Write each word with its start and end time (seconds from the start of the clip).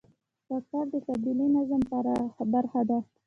کاکړ 0.47 0.83
د 0.91 0.95
قبایلي 1.05 1.47
نظام 1.55 1.81
برخه 2.53 2.81
ده. 2.89 2.97